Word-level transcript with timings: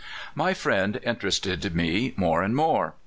My 0.33 0.55
friend 0.55 0.99
interested 1.03 1.75
me 1.75 2.15
more 2.17 2.41
and 2.41 2.55
more. 2.55 2.95